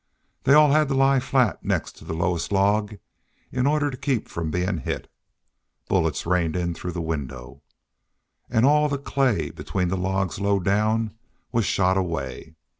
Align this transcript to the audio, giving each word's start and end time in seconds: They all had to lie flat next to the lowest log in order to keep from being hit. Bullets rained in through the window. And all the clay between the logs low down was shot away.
They 0.45 0.55
all 0.55 0.71
had 0.71 0.87
to 0.87 0.95
lie 0.95 1.19
flat 1.19 1.63
next 1.63 1.91
to 1.99 2.05
the 2.05 2.15
lowest 2.15 2.51
log 2.51 2.95
in 3.51 3.67
order 3.67 3.91
to 3.91 3.97
keep 3.97 4.27
from 4.27 4.49
being 4.49 4.79
hit. 4.79 5.07
Bullets 5.89 6.25
rained 6.25 6.55
in 6.55 6.73
through 6.73 6.93
the 6.93 7.03
window. 7.03 7.61
And 8.49 8.65
all 8.65 8.89
the 8.89 8.97
clay 8.97 9.51
between 9.51 9.89
the 9.89 9.97
logs 9.97 10.39
low 10.39 10.59
down 10.59 11.13
was 11.51 11.65
shot 11.65 11.97
away. 11.97 12.55